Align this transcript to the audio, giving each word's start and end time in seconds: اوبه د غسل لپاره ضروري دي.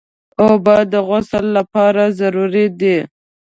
اوبه 0.45 0.75
د 0.91 0.93
غسل 1.07 1.45
لپاره 1.57 2.03
ضروري 2.19 2.65
دي. 2.79 2.97